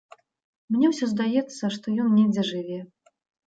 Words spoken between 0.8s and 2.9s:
ўсё здаецца, што ён недзе жыве.